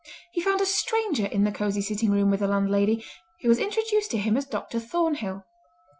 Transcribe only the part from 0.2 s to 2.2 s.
He found a stranger in the cosy sitting